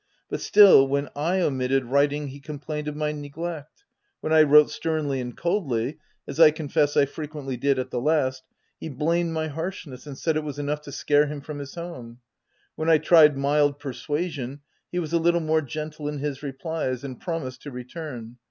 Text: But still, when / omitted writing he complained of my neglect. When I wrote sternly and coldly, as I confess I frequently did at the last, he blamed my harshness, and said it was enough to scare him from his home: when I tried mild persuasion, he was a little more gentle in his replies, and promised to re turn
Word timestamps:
But 0.31 0.41
still, 0.41 0.87
when 0.87 1.09
/ 1.13 1.15
omitted 1.15 1.85
writing 1.85 2.29
he 2.29 2.39
complained 2.39 2.87
of 2.87 2.95
my 2.95 3.11
neglect. 3.11 3.83
When 4.19 4.33
I 4.33 4.41
wrote 4.41 4.71
sternly 4.71 5.21
and 5.21 5.37
coldly, 5.37 5.99
as 6.27 6.39
I 6.39 6.49
confess 6.49 6.97
I 6.97 7.05
frequently 7.05 7.55
did 7.55 7.77
at 7.77 7.91
the 7.91 8.01
last, 8.01 8.41
he 8.79 8.89
blamed 8.89 9.31
my 9.31 9.47
harshness, 9.47 10.07
and 10.07 10.17
said 10.17 10.37
it 10.37 10.43
was 10.43 10.57
enough 10.57 10.81
to 10.85 10.91
scare 10.91 11.27
him 11.27 11.39
from 11.41 11.59
his 11.59 11.75
home: 11.75 12.17
when 12.75 12.89
I 12.89 12.97
tried 12.97 13.37
mild 13.37 13.77
persuasion, 13.77 14.61
he 14.91 14.97
was 14.97 15.13
a 15.13 15.19
little 15.19 15.39
more 15.39 15.61
gentle 15.61 16.07
in 16.07 16.17
his 16.17 16.41
replies, 16.41 17.03
and 17.03 17.21
promised 17.21 17.61
to 17.61 17.69
re 17.71 17.83
turn 17.83 18.37